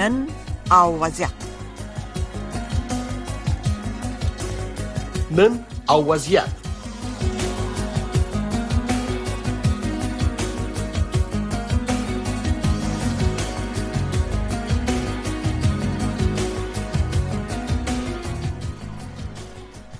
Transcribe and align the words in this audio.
نن 0.00 0.26
او 0.72 1.00
وضعیت 1.00 1.30
نن 5.30 5.64
او 5.88 6.08
وضعیت 6.08 6.44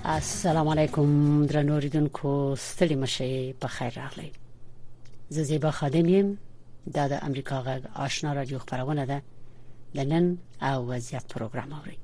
السلام 0.05 0.67
علیکم 0.67 1.45
درنو 1.45 1.77
ریدونکو 1.77 2.55
ستړي 2.57 2.95
مشه 2.95 3.53
په 3.53 3.67
خیر 3.67 3.93
راغلی 4.01 4.31
زه 5.29 5.43
زیبا 5.43 5.71
خادم 5.71 6.09
یم 6.09 6.37
د 6.93 6.97
امریکا 7.21 7.63
غږ 7.67 7.99
آشنا 8.05 8.33
رادیو 8.33 8.59
خبرونه 8.59 9.05
ده 9.05 9.21
د 9.95 9.99
نن 10.11 10.25
او 10.69 10.79
وضعیت 10.91 11.25
پروګرام 11.33 11.69
اوري 11.79 11.97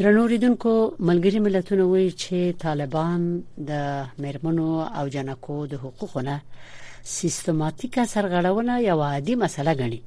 درنو 0.00 0.22
ریدونکو 0.34 0.72
ملګری 1.10 1.38
ملتونه 1.46 1.84
وایي 1.92 2.10
چې 2.22 2.38
طالبان 2.66 3.22
د 3.70 4.02
مرمنو 4.24 4.68
او 4.98 5.04
جنکو 5.14 5.56
د 5.72 5.74
حقوقونه 5.84 6.34
سیستماتیکه 7.18 8.02
سرغړونه 8.14 8.74
یو 8.88 8.98
عادي 9.10 9.34
مسله 9.44 9.72
ګڼي 9.82 10.00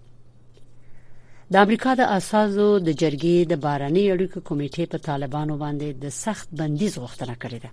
د 1.52 1.64
امریکا 1.66 1.92
د 2.00 2.12
اساسو 2.18 2.68
د 2.88 2.90
جرګې 3.02 3.38
د 3.52 3.54
بارني 3.66 4.04
اړیکو 4.14 4.38
کمیټې 4.50 4.86
په 4.92 4.98
طالبانو 5.10 5.56
باندې 5.64 5.88
د 6.04 6.16
سخت 6.24 6.48
بندیز 6.60 6.94
غوښتنه 7.04 7.36
کړې 7.42 7.60
ده 7.66 7.72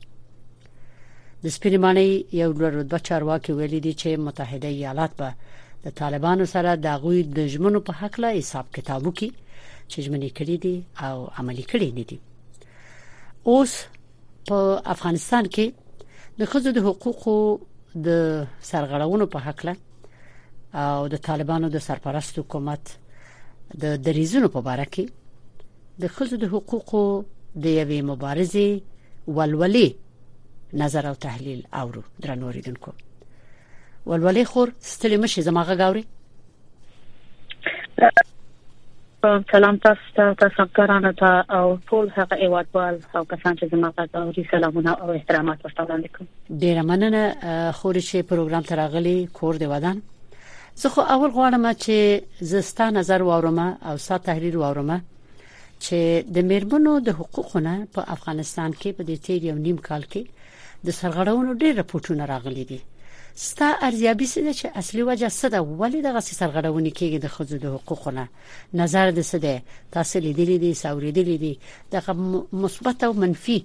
د 1.44 1.54
سپریمانی 1.56 2.08
یو 2.40 2.50
لوړ 2.58 2.72
رتبه 2.80 2.98
چارواکي 3.08 3.52
ویلي 3.58 3.80
دی 3.86 3.92
چې 4.02 4.08
متحده 4.28 4.68
ایالات 4.76 5.12
به 5.18 5.30
د 5.86 5.90
طالبانو 6.00 6.44
سره 6.54 6.70
د 6.76 6.86
غوی 7.02 7.18
د 7.38 7.40
ژمنو 7.52 7.78
په 7.86 7.92
حق 8.00 8.14
له 8.22 8.28
حساب 8.38 8.66
کتابو 8.76 9.10
کې 9.18 9.28
چې 9.90 9.96
ژمنې 10.04 10.30
کړې 10.38 10.56
دي 10.64 10.76
او 11.06 11.16
عملي 11.38 11.64
کړې 11.72 11.88
نه 11.98 12.04
دي 12.10 12.18
اوس 13.50 13.72
په 14.48 14.56
افغانستان 14.94 15.44
کې 15.54 15.66
د 16.38 16.42
خزو 16.50 16.70
د 16.76 16.80
حقوقو 16.88 17.36
د 18.06 18.08
سرغړونو 18.70 19.26
په 19.32 19.38
حق 19.46 19.60
له 19.66 19.74
او 20.86 21.00
د 21.12 21.16
طالبانو 21.28 21.66
د 21.72 21.76
سرپرست 21.88 22.32
حکومت 22.42 22.82
د 23.82 23.84
دریزونو 24.06 24.48
په 24.54 24.60
اړه 24.74 24.86
کې 24.94 25.04
د 26.02 26.04
خزو 26.14 26.34
د 26.42 26.46
حقوقو 26.54 27.04
د 27.64 27.66
یوې 27.80 28.00
مبارزې 28.10 28.68
ولولې 29.36 29.88
نظر 30.82 31.04
او 31.10 31.14
تحلیل 31.26 31.60
اورو 31.80 32.02
درنوریدونکو 32.22 32.90
ولولې 34.06 34.42
خور 34.48 34.72
ستلې 34.88 35.16
مشي 35.22 35.42
زما 35.44 35.62
غږ 35.68 35.80
اوري 35.84 36.02
سلام 39.52 39.76
تاسو 39.84 40.04
ته 40.16 40.34
تاسو 40.42 40.64
ګرانه 40.78 41.10
ته 41.20 41.56
او 41.60 41.78
ټول 41.88 42.12
هغه 42.18 42.38
ایوادوال 42.46 42.98
او 43.16 43.24
کسان 43.32 43.58
چې 43.58 43.70
زما 43.72 43.90
غږ 43.96 44.20
اوري 44.20 44.44
سلامونه 44.50 44.92
او 45.00 45.10
احترامات 45.14 45.64
ورته 45.66 45.86
وړاندې 45.86 46.08
کوم 46.16 46.60
ډیره 46.64 46.84
مننه 46.90 47.72
خور 47.80 48.00
چې 48.08 48.28
پروګرام 48.28 48.68
ته 48.70 48.78
راغلي 48.82 49.16
کور 49.40 49.60
دی 49.62 49.70
ودان 49.74 50.00
زه 50.84 50.88
خو 50.96 51.00
اول 51.16 51.30
غواړم 51.38 51.68
چې 51.84 52.48
زستا 52.52 52.90
نظر 53.00 53.26
واورم 53.30 53.58
او 53.68 53.96
ستا 54.06 54.18
تحریر 54.32 54.56
واورم 54.62 54.94
چې 55.04 56.34
د 56.38 56.44
میرمنو 56.52 56.96
د 57.10 57.16
حقوقونه 57.22 57.74
په 57.94 58.10
افغانستان 58.18 58.72
کې 58.74 58.92
په 58.98 59.08
دې 59.08 59.26
تیر 59.26 59.44
یو 59.50 59.54
نیم 59.66 59.78
کال 59.90 60.04
کې 60.12 60.52
د 60.86 60.98
سرغړونو 61.00 61.56
ډېر 61.62 61.74
راپورټونه 61.80 62.28
راغلي 62.34 62.64
دي 62.72 62.80
ستا 63.36 63.64
ارزیابي 63.86 64.26
څه 64.28 64.38
ده 64.44 64.52
چې 64.58 64.66
اصلي 64.80 65.02
وجه 65.06 65.28
څه 65.28 65.48
ده 65.48 65.60
ولې 65.80 66.00
دغه 66.08 66.20
سرغړونې 66.26 66.90
کېږي 66.98 67.18
د 67.18 67.26
خځو 67.26 67.58
د 67.58 67.66
حقوقونه 67.74 68.22
نظر 68.80 69.10
د 69.18 69.26
څه 69.30 69.36
ده 69.38 69.62
تاسو 69.96 70.14
لیدلې 70.26 70.56
دي 70.58 70.74
ساوریدلې 70.82 71.36
دي 71.44 71.58
دغه 71.92 72.12
مثبت 72.62 73.04
او 73.08 73.12
منفي 73.24 73.58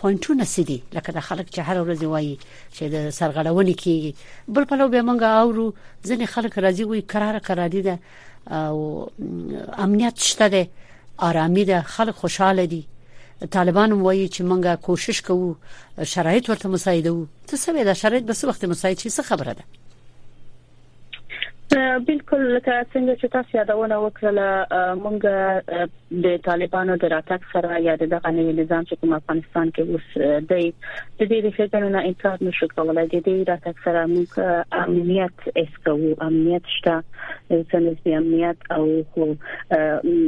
پوینټونه 0.00 0.44
سدي 0.54 0.78
لکه 0.96 1.12
د 1.18 1.26
خلک 1.28 1.46
چې 1.54 1.60
هر 1.68 1.76
ورځ 1.82 2.00
وایي 2.14 2.34
چې 2.76 2.82
د 2.94 2.96
سرغړونې 3.18 3.74
کېږي 3.82 4.14
بل 4.56 4.64
په 4.72 4.76
لو 4.82 4.88
به 4.94 5.02
مونږ 5.02 5.22
اورو 5.22 5.74
ځنې 6.08 6.24
خلک 6.34 6.58
راځي 6.66 6.84
وي 6.88 7.00
قرار 7.14 7.38
قراری 7.50 7.82
ده 7.88 7.98
او 8.60 8.78
امنیت 9.86 10.18
شته 10.32 10.48
ده 10.48 10.68
آرامي 11.28 11.64
ده 11.70 11.82
خلک 11.94 12.14
خوشاله 12.24 12.64
دي 12.74 12.82
طالبان 13.50 13.92
وایي 13.92 14.28
چې 14.28 14.42
مونږه 14.42 14.76
کوشش 14.82 15.22
کوو 15.22 15.54
شرایط 16.10 16.50
ورته 16.50 16.68
مساعده 16.68 17.10
وو 17.12 17.26
څه 17.48 17.56
سوي 17.56 17.84
دا 17.84 17.94
شرایط 17.94 18.24
به 18.24 18.32
څه 18.32 18.44
وخت 18.48 18.64
مساعد 18.64 18.98
شي 18.98 19.10
څه 19.10 19.22
خبره 19.22 19.54
ده 19.54 19.64
بالکل 22.06 22.54
لکه 22.56 22.82
څنګه 22.92 23.14
چې 23.20 23.26
تاسو 23.32 23.56
یادونه 23.58 23.96
وکړه 23.98 24.32
مونږ 25.04 25.20
د 26.24 26.36
طالبانو 26.48 26.96
د 26.96 27.04
راتګ 27.04 27.40
سره 27.52 27.78
یا 27.86 27.94
د 28.02 28.06
دغه 28.14 28.30
نوي 28.38 28.52
نظام 28.58 28.84
چې 28.84 28.94
په 29.00 29.14
افغانستان 29.16 29.70
کې 29.78 29.80
اوس 29.92 30.50
دی 30.50 30.66
د 31.20 31.22
دې 31.22 31.38
د 31.46 31.50
فکرونو 31.56 31.88
نه 31.96 32.04
انکار 32.08 32.38
نشو 32.48 32.68
کولای 32.76 33.06
د 33.06 33.24
دې 33.28 33.48
راتګ 33.52 33.84
سره 33.84 34.06
موږ 34.12 34.86
امنیت 34.86 35.48
اسکو 35.56 35.96
امنیت 36.28 36.62
شته 36.76 37.00
څنګه 37.72 37.98
چې 38.04 38.10
امنیت 38.20 38.70
او 38.76 40.24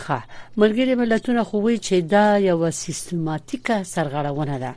ښه 0.01 0.19
ملګری 0.61 0.93
ملتونه 1.01 1.41
خو 1.47 1.55
وی 1.65 1.75
چې 1.87 1.95
دا 2.13 2.25
یو 2.49 2.59
سیستماتیکه 2.83 3.75
سرغړونه 3.93 4.55
ده 4.63 4.71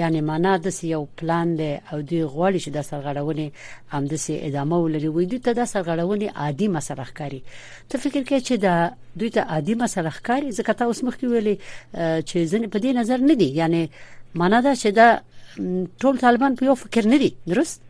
یعنی 0.00 0.20
معنا 0.28 0.52
د 0.64 0.74
یو 0.94 1.00
پلان 1.20 1.48
دی 1.58 1.70
او 1.90 1.98
دوی 2.08 2.24
غواړي 2.34 2.58
چې 2.64 2.70
د 2.76 2.78
سرغړونې 2.90 3.46
همدسي 3.94 4.34
ادامه 4.48 4.76
ولري 4.84 5.10
وي 5.16 5.24
دوی 5.32 5.40
ته 5.46 5.52
د 5.60 5.70
سرغړونې 5.72 6.28
عادي 6.40 6.66
مسله 6.76 7.02
ښکاري 7.10 7.40
ته 7.88 7.94
فکر 8.04 8.20
کوي 8.28 8.40
چې 8.48 8.54
دا 8.66 8.74
دوی 9.22 9.30
ته 9.36 9.40
عادي 9.56 9.74
مسله 9.84 10.10
ښکاري 10.18 10.48
ځکه 10.58 10.72
تاسو 10.82 11.06
مخکې 11.08 11.26
ویلي 11.32 11.56
چې 12.28 12.38
ځنې 12.50 12.68
په 12.74 12.78
دې 12.82 12.90
نظر 12.98 13.18
نه 13.30 13.34
دي 13.42 13.48
یعنی 13.60 13.82
معنا 14.42 14.60
دا 14.66 14.72
چې 14.82 14.88
دا 15.00 15.08
ټول 16.04 16.14
طالبان 16.24 16.54
په 16.60 16.66
یو 16.68 16.74
فکر 16.84 17.08
نه 17.14 17.18
دي 17.24 17.30
درست 17.52 17.80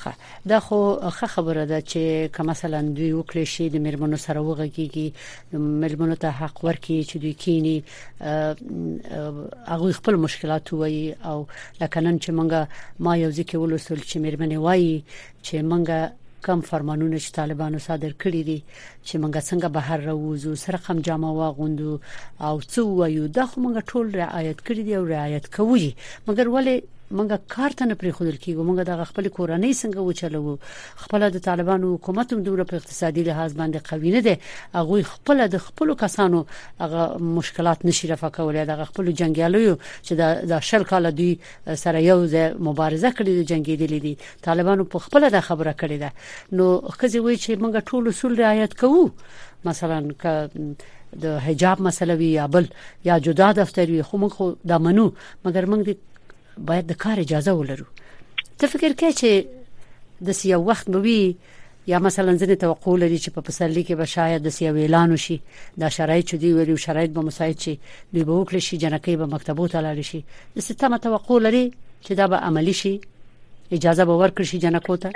خه 0.00 0.12
دا 0.50 0.58
خو 0.66 0.78
ښه 1.16 1.26
خبره 1.34 1.64
ده 1.70 1.78
چې 1.90 2.00
که 2.34 2.42
مثلا 2.50 2.80
دوی 2.96 3.10
وکړي 3.20 3.44
شي 3.54 3.64
د 3.74 3.76
مرمنو 3.86 4.16
سره 4.26 4.38
وغږیږي 4.48 5.08
مرمنو 5.82 6.16
ته 6.24 6.28
حق 6.40 6.56
ورکړي 6.66 7.00
چې 7.10 7.16
دوی 7.22 7.34
کینی 7.42 7.76
هغه 9.72 9.86
خپل 9.98 10.14
مشکلات 10.26 10.66
وایي 10.72 11.06
او 11.30 11.38
لکه 11.80 11.98
نن 12.06 12.14
چې 12.22 12.30
مونږه 12.38 12.60
ما 13.04 13.12
یو 13.24 13.30
ځکه 13.38 13.54
ولوسل 13.58 13.98
چې 14.10 14.16
مرمنې 14.26 14.58
وایي 14.66 14.96
چې 15.46 15.54
مونږه 15.70 15.98
کم 16.46 16.60
فرمانونه 16.70 17.16
چې 17.24 17.30
طالبانو 17.40 17.78
صادر 17.88 18.12
کړی 18.22 18.40
دي 18.48 18.58
چې 19.06 19.14
موږ 19.22 19.32
څنګه 19.48 19.68
بهر 19.76 19.98
راوځو 20.10 20.52
سره 20.64 20.78
قم 20.86 20.98
جامه 21.06 21.30
واغوندو 21.38 21.92
او 22.46 22.54
څو 22.72 22.78
وایو 23.00 23.24
دا 23.38 23.46
خو 23.48 23.56
موږ 23.64 23.74
ټول 23.92 24.06
رعایت 24.22 24.58
کړی 24.66 24.82
دی 24.86 24.92
او 24.98 25.04
رعایت 25.14 25.44
کوي 25.56 25.88
مګر 26.28 26.46
ولې 26.56 26.78
مونږه 27.10 27.36
کارته 27.54 27.84
نه 27.86 27.94
پریخول 28.00 28.36
کیږو 28.44 28.62
مونږه 28.68 28.82
د 28.88 29.04
خپل 29.10 29.26
کورنۍ 29.28 29.74
څنګه 29.82 30.00
وچلو 30.00 30.56
خپل 31.04 31.22
د 31.36 31.38
طالبانو 31.48 31.92
حکومت 31.94 32.32
هم 32.32 32.42
دومره 32.48 32.64
په 32.72 32.76
اقتصادي 32.80 33.22
لحاظ 33.28 33.54
باندې 33.60 33.88
قوی 33.90 34.10
نه 34.16 34.20
دی 34.26 34.34
هغه 34.76 34.98
خپل 35.12 35.42
د 35.54 35.62
خپل 35.68 35.94
کسانو 36.04 36.42
هغه 36.56 37.20
مشکلات 37.38 37.86
نشي 37.90 38.10
رفع 38.12 38.28
کولای 38.38 38.66
د 38.70 38.82
خپل 38.90 39.10
جنگیالیو 39.22 39.76
چې 39.84 40.44
د 40.50 40.62
شل 40.72 40.84
کال 40.92 41.10
دوی 41.20 41.30
سره 41.84 42.02
یو 42.08 42.18
ځای 42.26 42.46
مبارزه 42.68 43.12
کړې 43.16 43.32
د 43.38 43.50
جنگیدلې 43.52 44.00
دي 44.06 44.44
طالبانو 44.48 44.86
په 44.96 45.06
خپل 45.06 45.28
د 45.36 45.46
خبره 45.48 45.74
کړې 45.84 45.96
ده 46.04 46.60
نو 46.60 46.66
خځې 46.98 47.24
وایي 47.24 47.38
چې 47.44 47.62
مونږه 47.64 47.88
ټول 47.90 48.12
اصول 48.14 48.38
رعایت 48.44 48.78
کوو 48.84 49.08
مثلا 49.64 49.98
ک 50.22 50.76
د 51.22 51.38
حجاب 51.44 51.80
مسله 51.84 52.14
وی 52.20 52.26
یا 52.34 52.44
بل 52.54 52.66
یا 53.08 53.14
جدا 53.26 53.46
دفتر 53.58 53.90
وی 53.90 54.02
خو 54.10 54.18
موږ 54.22 54.32
خو 54.40 54.50
دا 54.74 54.78
منو 54.88 55.06
مګر 55.08 55.70
موږ 55.70 55.88
د 55.92 56.04
باید 56.66 56.86
د 56.86 56.92
کار 56.92 57.18
اجازه 57.20 57.52
ولرو 57.54 57.86
ته 58.58 58.66
فکر 58.74 58.92
کوي 59.02 59.12
چې 59.20 59.30
د 60.28 60.38
سیاو 60.40 60.62
وخت 60.70 60.86
به 60.96 61.34
یا 61.92 61.98
مثلا 62.06 62.32
ځنې 62.40 62.56
توقع 62.64 62.94
لري 63.02 63.18
چې 63.24 63.30
په 63.36 63.40
پسرلی 63.48 63.82
کې 63.86 63.94
به 64.00 64.06
شاید 64.14 64.40
د 64.46 64.54
سیاو 64.56 64.76
اعلان 64.86 65.08
وشي 65.12 65.36
دا 65.82 65.88
شرایط 65.96 66.24
چې 66.30 66.36
دی 66.42 66.48
ویلو 66.56 66.76
شرایط 66.86 67.10
به 67.18 67.22
مساعد 67.28 67.58
شي 67.68 67.74
دوی 68.12 68.24
به 68.28 68.34
وکړي 68.38 68.60
شي 68.68 68.76
جنکی 68.84 69.16
به 69.22 69.26
مکتبو 69.36 69.64
ته 69.76 69.82
لاړ 69.84 70.00
شي 70.10 70.20
د 70.58 70.68
ستمه 70.68 70.98
توقع 71.08 71.38
لري 71.46 71.64
چې 72.04 72.12
دا 72.20 72.24
به 72.34 72.44
عملی 72.50 72.72
شي 72.84 72.94
اجازه 73.72 74.04
به 74.04 74.14
ورکړي 74.22 74.44
شي 74.54 74.58
جنکو 74.66 74.96
ته 75.04 75.12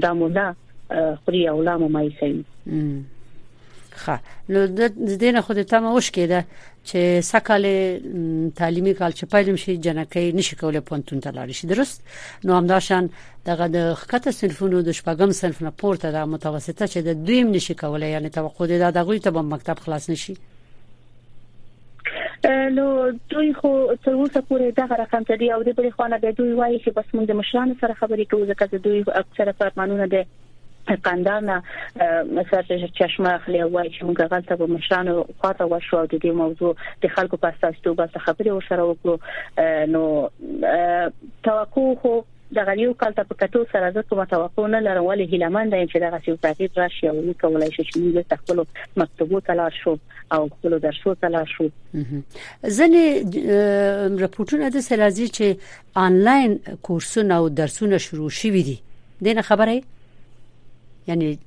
دا 0.07 0.13
مودا 0.23 0.47
خوري 0.93 1.43
او 1.55 1.61
لا 1.69 1.75
مې 1.81 2.15
سي 2.21 3.03
ښه 4.01 4.15
نو 4.53 4.59
د 4.77 4.79
دې 5.23 5.29
نه 5.35 5.41
خو 5.45 5.51
ته 5.71 5.77
ما 5.83 5.89
وښ 5.95 6.07
کېده 6.15 6.39
چې 6.88 7.00
سکهاله 7.31 7.73
تعلیمي 8.59 8.93
کال 9.00 9.12
چې 9.17 9.25
پایلم 9.33 9.55
شي 9.63 9.73
جنکې 9.85 10.35
نشي 10.38 10.55
کولای 10.62 10.81
پونتون 10.89 11.19
ته 11.25 11.29
لاړ 11.38 11.47
شي 11.57 11.65
درست 11.73 11.97
نو 12.45 12.51
همداشان 12.59 13.03
دغه 13.50 13.65
د 13.77 13.77
خکته 14.00 14.31
صنفونو 14.39 14.77
د 14.83 14.91
شپږم 15.00 15.31
صنف 15.39 15.57
نه 15.65 15.69
پورته 15.81 16.07
د 16.15 16.17
متوسطه 16.33 16.85
چې 16.93 16.97
د 17.07 17.12
دویم 17.27 17.47
نشي 17.55 17.73
کولای 17.81 18.09
یعنی 18.15 18.29
توقع 18.38 18.65
ده 18.71 18.89
دغه 19.00 19.19
ته 19.25 19.29
به 19.35 19.41
مکتب 19.53 19.77
خلاص 19.85 20.09
نشي 20.13 20.35
نو 22.77 22.85
دوی 23.31 23.50
خو 23.59 23.69
تروسه 24.03 24.39
پورې 24.47 24.65
دغه 24.81 24.95
رقم 25.03 25.23
ته 25.27 25.35
دی 25.41 25.47
او 25.55 25.62
د 25.67 25.69
بل 25.77 25.89
خوانه 25.95 26.17
به 26.23 26.31
دوی 26.39 26.53
وایي 26.53 26.79
چې 26.83 26.88
بس 26.97 27.05
موږ 27.15 27.25
د 27.27 27.31
مشرانو 27.41 27.75
سره 27.81 27.93
خبرې 28.01 28.25
کوو 28.31 28.50
ځکه 28.53 28.63
چې 28.71 28.75
دوی 28.85 29.00
اکثره 29.21 29.51
فرمانونه 29.59 30.05
دي 30.13 30.23
قندانه 31.03 31.63
مساته 32.35 32.89
چشمه 32.99 33.29
اخلي 33.33 33.61
وای 33.63 33.91
چې 33.99 34.03
موږ 34.03 34.17
غلطه 34.31 34.55
به 34.55 34.65
مشرانو 34.65 35.25
خواته 35.37 35.63
وشو 35.65 35.97
او 35.97 36.05
د 36.05 36.15
دې 36.17 36.25
موضوع 36.41 36.75
د 37.03 37.07
خلکو 37.07 37.37
په 37.37 37.47
اساس 37.47 37.75
توګه 37.83 38.19
خبرې 38.19 38.47
وشره 38.51 38.83
وکړو 38.91 39.17
نو 39.89 40.29
توقع 41.43 41.95
خو 42.01 42.21
د 42.55 42.65
غلیو 42.65 42.93
کال 42.93 43.11
ته 43.13 43.23
په 43.29 43.35
کتو 43.35 43.65
سره 43.73 43.91
زه 43.91 44.01
کوم 44.09 44.23
توقع 44.25 44.65
نه 44.67 44.79
لرم 44.79 45.03
ولی 45.05 45.23
هیلمن 45.25 45.69
د 45.69 45.85
چې 45.89 45.95
دغه 46.01 46.19
سیو 46.25 46.35
تعقیب 46.35 46.71
راشي 46.79 47.07
او 47.07 47.15
وکولای 47.29 47.71
شي 47.71 47.83
چې 47.83 47.97
موږ 48.01 48.27
ته 48.29 48.35
خپل 48.35 48.63
مکتوبو 49.03 49.39
تلاش 49.39 49.79
شو 49.83 49.97
او 50.31 50.49
خپل 50.49 50.79
درسو 50.83 51.13
تلاش 51.23 51.53
شو 51.57 51.69
ځنې 51.93 53.39
رپورټونه 54.25 54.69
د 54.75 54.85
سلازي 54.89 55.27
چې 55.29 56.05
انلاین 56.05 56.59
کورسونه 56.81 57.35
او 57.37 57.49
درسونه 57.49 57.97
شروع 57.97 58.29
شوي 58.41 58.63
دي 58.69 58.77
دغه 59.25 59.41
خبره 59.41 59.81
یعنی 61.07 61.39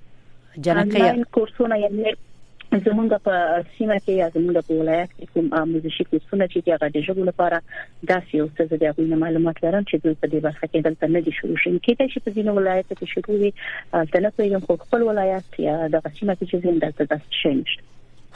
جنکه 0.61 1.25
کورسونه 1.33 1.79
یعنی 1.81 2.15
زمونږ 2.87 3.11
په 3.27 3.35
سیمه 3.77 3.97
کې 4.05 4.15
یا 4.21 4.27
زمونږ 4.37 4.57
په 4.69 4.75
ولایت 4.81 5.11
کې 5.17 5.27
کوم 5.35 5.47
موزیشي 5.73 6.05
کورسونه 6.13 6.45
چې 6.55 6.59
هغه 6.75 6.89
د 6.95 7.05
ژبو 7.09 7.23
لپاره 7.31 7.59
داسې 8.11 8.35
او 8.43 8.47
څه 8.57 8.63
زده 8.71 8.87
غوښتنه 8.95 9.17
معلومات 9.25 9.57
لرم 9.65 9.85
چې 9.91 9.97
دوی 10.05 10.15
په 10.23 10.27
دې 10.33 10.41
برخه 10.47 10.67
کې 10.73 10.81
دلته 10.87 11.05
نه 11.17 11.21
دي 11.27 11.33
شروع 11.39 11.59
شوي 11.65 11.79
کېدای 11.87 12.09
شي 12.15 12.21
په 12.27 12.31
ځینو 12.37 12.51
ولایتونو 12.59 12.95
کې 12.99 13.07
شروع 13.13 13.37
وي 13.43 13.51
تلته 14.17 14.43
یې 14.51 14.81
خپل 14.87 15.01
ولایت 15.11 15.49
یا 15.69 15.77
د 15.95 15.97
سیمه 16.17 16.35
کې 16.39 16.45
چې 16.51 16.57
زمونږ 16.63 16.79
دلته 16.85 17.03
داسې 17.13 17.31
شي 17.43 17.53
نشته 17.61 17.83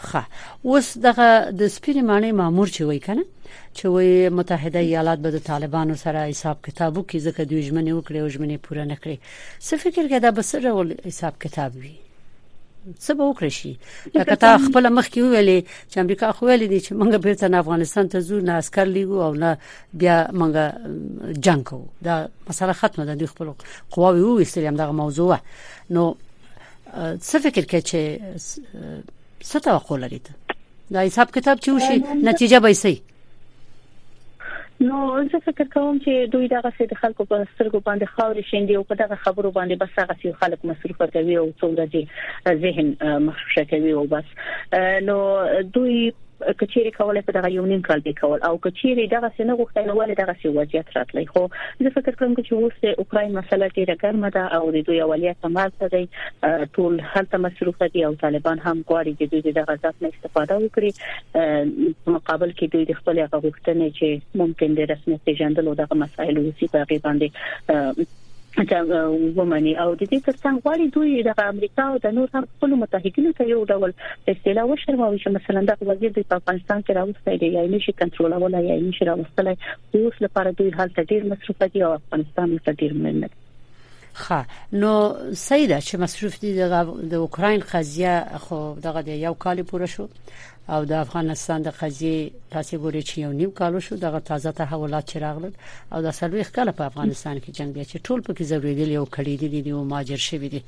ښه 0.09 0.23
اوس 0.69 0.87
دغه 1.07 1.29
د 1.61 1.63
سپینې 1.77 2.03
معنی 2.11 2.33
مامور 2.41 2.69
چې 2.77 2.83
وای 2.89 3.01
کنه 3.07 3.25
چې 3.77 3.85
وای 3.95 4.11
متحده 4.39 4.79
ایالات 4.87 5.19
به 5.25 5.31
د 5.37 5.39
طالبانو 5.51 5.95
سره 6.05 6.21
حساب 6.33 6.57
کتابو 6.67 7.01
کې 7.09 7.19
ځکه 7.27 7.41
دوی 7.51 7.63
ژمنې 7.69 7.93
وکړي 7.95 8.19
او 8.23 8.29
ژمنې 8.35 8.57
پوره 8.65 8.85
نه 8.93 8.97
کړي 9.03 9.17
څه 9.67 9.75
فکر 9.85 10.05
کې 10.11 10.19
دا 10.27 10.31
به 10.39 10.43
سره 10.53 10.69
ول 10.79 10.91
حساب 11.11 11.35
کتاب 11.45 11.73
وي 11.83 11.95
څه 13.05 13.11
به 13.17 13.25
وکړي 13.31 13.53
شي 13.61 13.73
لکه 14.17 14.35
تا 14.45 14.51
خپل 14.67 14.85
مخ 14.97 15.07
کې 15.13 15.21
ویلې 15.33 15.59
چې 15.91 15.97
امریکا 16.05 16.29
خو 16.37 16.43
ویلې 16.49 16.69
دي 16.73 16.81
چې 16.87 16.91
موږ 17.01 17.15
بیرته 17.27 17.49
نه 17.55 17.59
افغانستان 17.59 18.09
ته 18.09 18.21
ځو 18.29 18.35
نه 18.49 18.53
عسكر 18.61 18.87
لیګو 18.95 19.19
او 19.27 19.35
نه 19.35 19.59
بیا 20.01 20.17
موږ 20.41 20.55
جنگ 21.45 21.63
کوو 21.71 21.87
دا 22.09 22.17
مسله 22.49 22.73
ختمه 22.83 23.05
ده 23.05 23.15
دوی 23.15 23.27
خپل 23.35 23.53
قواوی 23.97 24.23
وو 24.23 24.41
استلیم 24.47 24.75
دغه 24.83 24.93
موضوع 25.03 25.31
نو 25.91 26.11
څه 26.95 27.37
فکر 27.47 27.63
کې 27.63 27.83
چې 27.89 27.99
څه 29.49 29.59
توقع 29.61 29.97
لرئ 29.97 30.19
دا 30.95 31.01
حساب 31.07 31.31
کتاب 31.35 31.57
چې 31.65 31.71
وشي 31.71 31.97
نتیجه 32.31 32.61
به 32.67 32.73
سي 32.81 32.95
نو 34.89 34.99
زه 35.33 35.39
فکر 35.47 35.65
کوم 35.75 35.99
چې 36.05 36.31
دوی 36.33 36.49
دغه 36.53 36.71
څه 36.79 36.85
د 36.93 36.95
خلکو 37.03 37.25
په 37.25 37.47
سترګو 37.55 37.81
باندې 37.81 38.07
خاورې 38.15 38.43
شیندي 38.51 38.77
او 38.79 38.85
دغه 39.03 39.17
خبرو 39.25 39.51
باندې 39.51 39.77
بس 39.77 39.91
هغه 39.99 40.17
څه 40.23 40.39
خلک 40.41 40.59
مصروف 40.65 41.13
کوي 41.13 41.37
او 41.43 41.47
څو 41.63 41.71
ورځې 41.75 42.59
ذهن 42.65 42.93
مخشوشه 43.29 43.65
کوي 43.75 43.93
او 44.01 44.07
بس 44.15 44.35
نو 45.11 45.19
دوی 45.77 46.01
کچيري 46.61 46.91
کولای 46.97 47.23
په 47.29 47.33
دغه 47.37 47.49
یو 47.55 47.65
نیم 47.71 47.83
کال 47.89 48.01
دی 48.05 48.13
کول 48.21 48.45
او 48.49 48.53
کچيري 48.67 49.07
دغه 49.15 49.31
څنګه 49.39 49.57
غوښتنه 49.61 49.97
ولې 49.99 50.15
دغه 50.21 50.37
سی 50.43 50.53
وضعیت 50.59 50.95
راتلی 50.97 51.25
خو 51.33 51.43
زه 51.57 51.95
فکر 51.97 52.15
کوم 52.21 52.35
چې 52.35 52.53
اوس 52.53 52.79
د 52.85 52.95
اوکرين 53.03 53.35
مسله 53.39 53.67
ډیره 53.79 53.97
ګرمه 54.05 54.31
ده 54.39 54.45
او 54.59 54.71
د 54.77 54.87
دوی 54.91 55.01
اولیا 55.07 55.35
سمال 55.43 55.73
څه 55.81 55.91
دی 55.95 56.71
ټول 56.79 57.01
هلته 57.15 57.43
مصروف 57.47 57.83
دي 57.97 58.05
او 58.11 58.15
طالبان 58.25 58.65
هم 58.67 58.77
غواړي 58.93 59.13
چې 59.19 59.35
دوی 59.35 59.59
د 59.61 59.69
غزات 59.73 60.03
نه 60.07 60.13
استفاده 60.13 60.59
وکړي 60.63 62.09
په 62.09 62.17
مقابل 62.19 62.57
کې 62.57 62.77
دوی 62.77 62.89
د 62.93 63.01
خپل 63.03 63.21
غوښتنې 63.21 63.99
چې 63.99 64.41
ممکن 64.45 64.79
د 64.81 64.91
رسمي 64.95 65.19
پیژندلو 65.29 65.77
دغه 65.85 66.01
مسایل 66.05 66.41
وسی 66.47 66.73
په 66.77 67.01
باندې 67.05 68.09
ومني 68.67 69.77
او 69.77 69.95
د 69.95 70.03
دې 70.05 70.21
ترڅنګ 70.29 70.57
غواړي 70.65 70.87
دوی 70.97 71.23
د 71.29 71.45
امریکا 71.45 71.85
او 71.93 71.97
د 72.07 72.15
نور 72.19 72.29
هم 72.35 72.45
خپل 72.51 72.75
متحدینو 72.81 73.33
ته 73.39 73.49
یو 73.53 73.61
ډول 73.75 73.93
استیلا 74.33 74.65
وشرموي 74.73 75.21
چې 75.23 75.33
مثلا 75.37 75.61
د 75.71 75.89
وزیر 75.93 76.13
د 76.19 76.35
افغانستان 76.37 76.83
کې 76.83 76.97
راوستي 77.01 77.39
دی 77.45 77.51
یا 77.57 77.65
نشي 77.75 77.95
کنټرولولای 78.03 78.69
یا 78.71 78.79
نشي 78.89 79.09
راوستلای 79.11 79.57
اوس 79.61 80.21
لپاره 80.27 80.53
دوی 80.61 80.75
حالت 80.81 81.01
ډیر 81.15 81.27
مصرفه 81.33 81.71
دي 81.77 81.87
او 81.89 81.93
افغانستان 82.01 82.55
ته 82.69 82.79
ډیر 82.85 82.99
مننه 83.05 83.35
خا 84.27 84.43
نو 84.85 84.93
سیدا 85.47 85.81
چې 85.89 86.05
مصرف 86.05 86.39
دي 86.45 86.55
د 86.61 87.21
اوکرين 87.25 87.67
قضيه 87.75 88.39
خو 88.47 88.63
دغه 88.89 89.21
یو 89.27 89.35
کال 89.47 89.63
پوره 89.75 89.93
شو 89.97 90.09
او 90.75 90.85
د 90.85 90.93
افغانستان 91.05 91.59
د 91.63 91.69
قضیه 91.81 92.17
تاسو 92.55 92.75
ګورئ 92.83 93.03
چې 93.09 93.15
یو 93.25 93.33
نیم 93.41 93.51
کال 93.61 93.73
شو 93.87 93.97
دغه 94.07 94.21
تازه 94.31 94.51
تحولات 94.61 95.05
چې 95.11 95.17
راغلل 95.27 95.53
او 95.93 95.99
د 96.07 96.11
سلويخ 96.21 96.49
کله 96.57 96.71
په 96.79 96.85
افغانستان 96.91 97.37
کې 97.43 97.51
جنگ 97.59 97.71
دی 97.77 97.85
چې 97.91 97.97
ټول 98.07 98.19
په 98.27 98.33
کې 98.37 98.45
ضروري 98.53 98.97
او 99.01 99.07
کړي 99.15 99.35
دي 99.41 99.71
او 99.79 99.85
ماجر 99.95 100.21
شوی 100.29 100.49
دي 100.55 100.63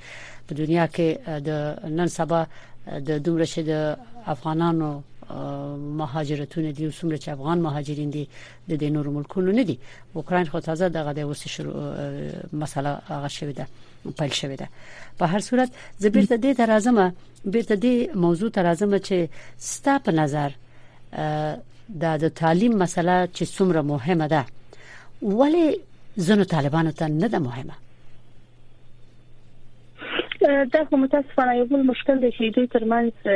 په 0.47 0.53
دنیا 0.61 0.85
کې 0.95 1.09
د 1.49 1.95
نن 1.99 2.09
سبا 2.19 2.41
د 3.09 3.11
دومره 3.27 3.47
شه 3.53 3.63
د 3.63 3.97
افغانانو 4.35 4.91
مهاجرتونه 5.97 6.71
دي 6.73 6.91
څومره 6.99 7.17
چې 7.23 7.29
افغان 7.37 7.59
مهاجرین 7.67 8.11
دي 8.11 8.25
د 8.69 8.73
دې 8.81 8.89
نور 8.97 9.07
ملکونو 9.17 9.51
نه 9.53 9.63
دي 9.63 9.79
اوکرين 10.15 10.45
خو 10.49 10.59
تازه 10.61 10.89
دغه 10.89 11.13
د 11.13 11.19
اوس 11.19 11.43
شروع 11.55 11.75
مسله 12.63 12.91
هغه 13.09 13.29
شوې 13.29 13.55
ده 13.59 13.67
پیل 14.19 14.33
شوې 14.41 14.57
ده 14.63 14.69
په 15.19 15.25
هر 15.27 15.41
صورت 15.49 15.69
زبیرته 15.99 16.37
دې 16.37 16.57
ترازمه 16.57 17.13
بیرته 17.45 17.75
دې 17.85 18.17
موضوع 18.17 18.51
ترازمه 18.51 18.99
چې 18.99 19.15
ستا 19.59 19.99
په 19.99 20.13
نظر 20.13 20.51
د 22.03 22.19
د 22.25 22.29
تعلیم 22.29 22.79
مسله 22.79 23.29
چې 23.37 23.45
څومره 23.57 23.81
مهمه 23.93 24.27
ده 24.29 24.45
ولی 25.23 25.67
زنو 26.17 26.45
طالبانو 26.45 26.91
ته 26.93 27.07
نه 27.09 27.29
ده 27.29 27.39
مهمه 27.39 27.75
دا 30.43 30.85
خو 30.85 30.97
متاسفانه 30.97 31.57
یو 31.57 31.65
بل 31.65 31.83
مشکل 31.87 32.21
دی 32.21 32.29
چې 32.33 32.55
دوی 32.55 32.67
ترمنځ 32.67 33.27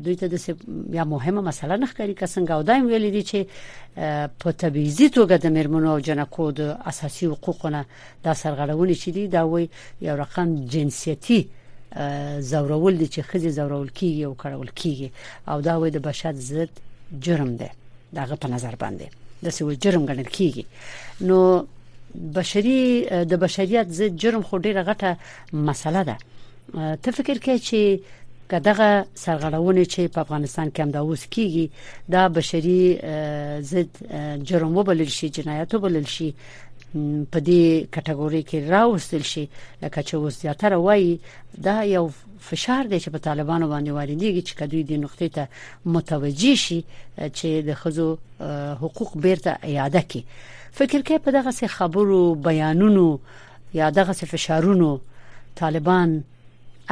دوی 0.06 0.14
ته 0.22 0.26
د 0.34 0.38
یا 0.98 1.04
مهمه 1.10 1.40
مسله 1.40 1.76
نه 1.82 1.86
ښکاري 1.90 2.14
که 2.20 2.26
څنګه 2.26 2.52
ودایم 2.60 2.86
ویلي 2.86 3.10
دي 3.16 3.22
چې 3.22 3.40
په 4.44 4.50
تبعیضي 4.62 5.08
توګه 5.16 5.36
د 5.42 5.46
مرمنو 5.56 5.90
او 5.94 5.98
جنکو 6.06 6.50
د 6.60 6.78
اساسي 6.92 7.26
حقوقونه 7.32 7.84
د 8.24 8.34
سرغړونې 8.34 8.96
چې 9.02 9.08
دي 9.16 9.24
دا 9.26 9.42
وي 9.50 9.68
یو 10.06 10.14
رقم 10.22 10.54
جنسيتي 10.76 11.40
زورول 12.52 12.96
دي 13.02 13.06
چې 13.08 13.20
خزي 13.20 13.50
زورول 13.50 13.88
کیږي 13.88 14.22
او 14.28 14.34
کړول 14.44 14.70
کیږي 14.80 15.08
او 15.48 15.60
دا 15.60 15.76
وي 15.80 15.90
د 15.90 15.96
بشد 16.08 16.34
ضد 16.50 16.70
جرم 17.28 17.56
ده 17.56 17.70
دغه 18.20 18.34
په 18.36 18.48
نظر 18.54 18.74
باندې 18.86 19.23
د 19.44 19.48
سول 19.58 19.74
جرم 19.84 20.04
ګڼل 20.10 20.28
کیږي 20.36 20.64
نو 21.28 21.38
بشري 22.38 22.80
د 23.30 23.40
بشریت 23.44 23.88
ضد 24.00 24.20
جرم 24.24 24.42
خو 24.50 24.58
ډیره 24.66 24.82
غټه 24.90 25.62
مسله 25.68 26.02
ده 26.10 26.16
ته 27.02 27.10
فکر 27.18 27.38
کوي 27.46 27.58
چې 27.68 28.20
کداغه 28.52 28.88
سرغړونه 29.22 29.84
چې 29.92 30.12
په 30.14 30.20
افغانستان 30.26 30.70
کې 30.70 30.82
هم 30.82 30.90
د 30.94 30.98
اوس 31.06 31.22
کیږي 31.34 31.64
دا 32.14 32.22
بشري 32.38 32.80
ضد 33.72 34.42
جرم 34.50 34.76
وبلل 34.78 35.10
شي 35.18 35.28
جنایت 35.38 35.74
وبلل 35.78 36.06
شي 36.16 36.28
په 36.94 37.38
دې 37.46 37.60
کټګوري 37.94 38.42
کې 38.48 38.58
راوستل 38.74 39.22
شي 39.32 39.44
لکه 39.82 40.02
چې 40.08 40.14
اوس 40.16 40.38
زیاتره 40.42 40.78
وایي 40.86 41.14
دا 41.68 41.74
یو 41.94 42.04
فشار 42.50 42.84
دی 42.90 42.98
چې 43.02 43.10
په 43.14 43.18
طالبانو 43.28 43.68
باندې 43.72 43.92
واردېږي 43.96 44.42
چې 44.48 44.54
کدوې 44.60 44.82
د 44.90 44.92
نقطې 45.04 45.28
ته 45.34 45.48
متوجي 45.96 46.54
شي 46.64 46.80
چې 47.36 47.48
د 47.68 47.74
خزو 47.82 48.08
حقوق 48.82 49.12
بیرته 49.26 49.50
اعاده 49.50 50.02
کړي 50.10 50.22
فکر 50.78 51.00
کې 51.06 51.16
په 51.26 51.30
دغه 51.40 51.50
سه 51.58 51.66
خبرو 51.76 52.22
بیانونو 52.48 53.06
یا 53.80 53.90
دغه 53.98 54.12
سه 54.20 54.26
فشارونو 54.36 54.94
طالبان 55.62 56.16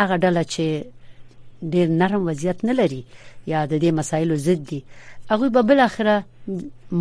هغه 0.01 0.17
ډله 0.17 0.43
چې 0.55 1.71
ډیر 1.75 1.89
نرم 2.03 2.27
وضعیت 2.29 2.65
نه 2.69 2.73
لري 2.81 3.03
یا 3.47 3.67
د 3.67 3.79
دې 3.79 3.93
مسایلو 4.03 4.35
ضد 4.47 4.65
دي 4.73 4.83
هغه 5.33 5.49
به 5.49 5.63
بل 5.73 5.81
اخره 5.91 6.23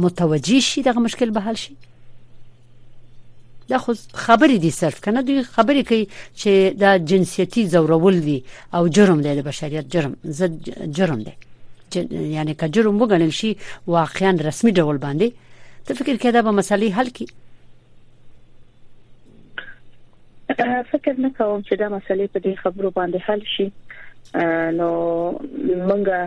متوجي 0.04 0.62
شي 0.72 0.82
دغه 0.90 1.00
مشکل 1.10 1.32
به 1.40 1.50
حل 1.50 1.56
شي 1.62 1.74
دا 3.72 3.78
خو 3.78 3.94
خبرې 4.14 4.58
دي 4.64 4.70
صرف 4.78 5.02
کنه 5.04 5.22
دوی 5.28 5.44
خبرې 5.44 5.86
کوي 5.90 6.04
چې 6.36 6.74
دا 6.84 6.98
جنسيتي 7.12 7.66
زورول 7.74 8.18
دي 8.26 8.44
او 8.76 8.88
جرم 8.98 9.22
دی 9.26 9.36
د 9.38 9.46
بشریت 9.48 9.86
جرم 9.94 10.16
زه 10.24 10.48
جرم 10.98 11.22
دی 11.28 11.32
یعنی 11.36 12.56
که 12.64 12.68
جرم 12.68 12.98
وګڼل 12.98 13.32
شي 13.32 13.56
واقعا 13.88 14.32
رسمي 14.50 14.72
ډول 14.72 14.98
باندې 14.98 15.32
ته 15.86 15.94
فکر 16.00 16.14
کې 16.18 16.30
دا 16.38 16.42
به 16.48 16.52
مسلې 16.52 16.90
حل 16.98 17.10
کی 17.10 17.28
فکر 20.92 21.14
نه 21.14 21.30
کوم 21.38 21.62
چې 21.62 21.76
دا 21.76 21.90
مسلې 21.90 22.28
په 22.34 22.40
دې 22.40 22.56
خبرو 22.64 22.92
باندې 22.92 23.18
حل 23.28 23.42
شي 23.56 23.72
نو 24.76 24.90
مونږه 25.38 26.18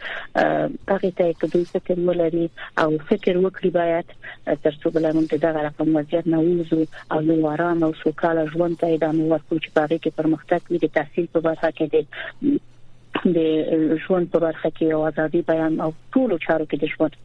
هغه 0.90 1.10
ته 1.18 1.26
کې 1.38 1.46
دوی 1.54 1.64
فکر 1.72 1.94
ولري 2.08 2.46
او 2.82 2.88
فکر 3.08 3.34
وکړي 3.40 3.70
باید 3.78 4.06
تر 4.66 4.74
څو 4.80 4.86
بل 4.96 5.06
موږ 5.16 5.26
دغه 5.46 5.60
رقم 5.68 5.88
وضعیت 5.96 6.24
نه 6.34 6.38
وځو 6.40 6.80
او 7.16 7.20
نو 7.30 7.36
آرام 7.54 7.78
او 7.88 7.92
سوکاله 8.02 8.42
ژوند 8.52 8.74
ته 8.84 8.94
ادامه 8.94 9.24
ورکړو 9.30 9.62
چې 9.64 9.70
باغې 9.78 9.96
کې 10.02 10.10
پرمختګ 10.18 10.60
وي 10.70 10.78
د 10.84 10.88
تحصیل 10.98 11.26
په 11.32 11.40
برخه 11.46 11.68
کې 11.80 11.84
د 11.94 13.36
د 13.36 13.98
ژوند 14.04 14.26
په 14.32 14.38
برخه 14.46 14.68
کې 14.76 14.86
او 14.94 15.00
ازادي 15.10 15.42
بیان 15.52 15.72
او 15.86 15.90
ټول 16.14 16.38
چارو 16.46 16.66
کې 16.70 16.78
د 16.82 16.96
ژوند 16.96 17.16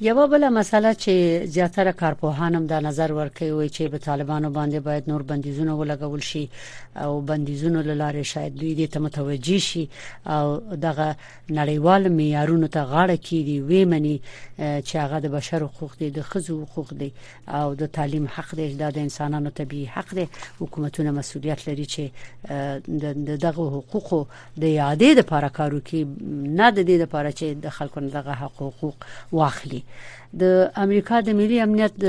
یو 0.00 0.26
بل 0.26 0.48
مسله 0.48 0.94
چې 0.94 1.44
زیاتره 1.52 1.92
کارپوهانم 1.92 2.66
د 2.70 2.80
نظر 2.86 3.12
ورکوي 3.18 3.68
چې 3.68 3.80
په 3.92 3.98
طالبانو 4.06 4.50
باندې 4.56 4.80
باید 4.88 5.08
نور 5.10 5.22
بندیزونه 5.22 5.72
ولګول 5.78 6.20
شي 6.30 6.48
او 7.04 7.20
بندیزونه 7.30 7.82
لاره 7.82 8.22
شاید 8.22 8.54
دوی 8.54 8.74
دې 8.86 8.90
ته 8.92 9.00
متوجي 9.00 9.60
شي 9.66 9.88
او 10.26 10.56
دغه 10.56 11.16
نړیوال 11.50 12.10
معیارونو 12.18 12.66
ته 12.74 12.84
غاړه 12.92 13.16
کیږي 13.20 13.68
ویمني 13.70 14.20
چې 14.58 14.96
هغه 15.04 15.18
د 15.26 15.32
بشر 15.36 15.64
حقوق 15.64 15.96
دي 16.00 16.10
د 16.10 16.22
خزو 16.32 16.58
حقوق 16.64 16.94
دي 17.04 17.10
او 17.48 17.74
د 17.74 17.86
تعلیم 17.96 18.26
حق 18.36 18.54
دي 18.60 18.68
د 18.74 18.98
انسانانو 19.04 19.50
طبي 19.62 19.86
حق 19.96 20.14
دي 20.20 20.28
حکومتونه 20.60 21.10
مسولیت 21.22 21.68
لري 21.70 21.84
چې 21.84 22.02
دغه 23.48 23.68
حقوق 23.78 24.12
د 24.56 24.62
یادې 24.62 25.16
د 25.16 25.18
لپاره 25.18 25.48
کارو 25.48 25.80
کې 25.80 25.96
نه 26.60 26.70
د 26.70 26.80
دې 26.86 26.90
لپاره 27.06 27.30
چې 27.30 27.42
د 27.64 27.68
خلکو 27.80 28.00
دغه 28.00 28.32
حقوق 28.44 28.96
حقوق 28.98 29.32
واخلي 29.38 29.82
د 30.40 30.42
امریکا 30.84 31.16
د 31.26 31.28
ملي 31.40 31.58
امنیت 31.66 31.92
د 32.04 32.06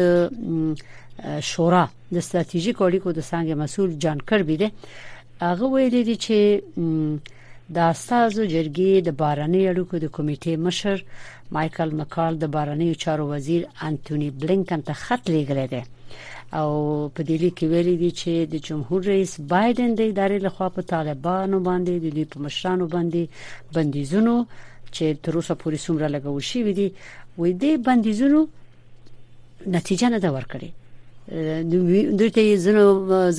شورا 1.51 1.85
د 2.15 2.17
ستراتیژیک 2.27 2.77
اړیکو 2.87 3.09
د 3.13 3.19
څنګه 3.31 3.53
مسول 3.63 3.89
جان 4.03 4.17
کربی 4.29 4.55
دی 4.61 4.69
هغه 5.49 5.65
ویلي 5.73 6.01
دی 6.09 6.15
چې 6.25 6.37
د 7.75 7.77
استازو 7.93 8.43
جرګې 8.55 8.91
د 9.07 9.09
بارني 9.21 9.61
اړیکو 9.71 9.95
د 10.03 10.07
کمیټې 10.15 10.53
مشر 10.65 10.97
مايكل 11.55 11.89
مکال 11.99 12.33
د 12.39 12.45
بارني 12.55 12.87
چارو 13.03 13.23
وزیر 13.33 13.61
انټونی 13.87 14.27
بلینکن 14.41 14.79
ته 14.87 14.93
خط 15.03 15.23
لیږلی 15.33 15.67
دی 15.73 15.83
او 16.61 16.69
په 17.15 17.21
دې 17.27 17.35
لیک 17.43 17.57
ویلي 17.71 17.95
دي 18.03 18.11
چې 18.19 18.31
د 18.53 18.55
جمهور 18.67 19.01
رئیس 19.11 19.33
بایدن 19.53 19.89
د 19.97 20.01
ادارې 20.11 20.37
لخوا 20.45 20.67
په 20.77 20.81
طالبانو 20.93 21.57
باندې 21.67 21.93
د 22.05 22.07
دې 22.17 22.25
په 22.31 22.37
مشرانو 22.45 22.85
باندې 22.93 23.21
بندیزونو 23.75 24.35
چې 24.91 25.13
تر 25.23 25.35
اوسه 25.39 25.53
پورې 25.63 25.77
څومره 25.85 26.07
لګول 26.15 26.43
شوې 26.51 26.73
دي 26.79 26.87
وې 27.37 27.49
دې 27.61 27.71
بندیزونو 27.87 28.41
نتیجه 29.77 30.07
نه 30.13 30.19
ده 30.23 30.29
ورکړې 30.37 30.69
دوی 32.19 32.29
ته 32.35 32.55
زنو 32.65 32.83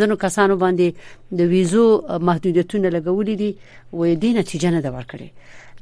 زنو 0.00 0.16
کسانو 0.24 0.56
باندې 0.56 0.94
د 1.38 1.40
ویزو 1.52 1.86
محدودیتونه 2.28 2.88
لګولې 2.96 3.34
دي 3.42 3.50
وې 3.92 4.14
دې 4.22 4.30
نتیجه 4.40 4.70
نه 4.76 4.80
ده 4.80 4.90
ورکړې 4.96 5.28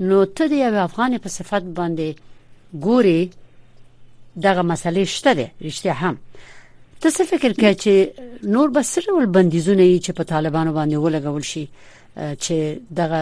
نو 0.08 0.24
ته 0.24 0.46
د 0.46 0.52
یو 0.64 0.74
افغان 0.88 1.18
په 1.18 1.28
صفت 1.38 1.64
باندې 1.64 2.16
ګوري 2.86 3.20
دغه 4.46 4.62
مسلې 4.70 5.04
شته 5.14 5.32
دي 5.34 5.46
رښتیا 5.68 5.92
هم 6.02 6.16
ته 7.00 7.08
څه 7.16 7.22
فکر 7.32 7.52
کوي 7.60 7.74
چې 7.82 7.94
نور 8.54 8.68
به 8.76 8.82
سره 8.82 9.12
ول 9.14 9.26
بندیزونه 9.36 9.82
یي 9.82 9.98
چې 10.00 10.10
په 10.18 10.22
طالبانو 10.34 10.72
باندې 10.78 10.96
ولګول 10.96 11.44
شي 11.52 11.64
چې 12.18 12.78
دغه 13.00 13.20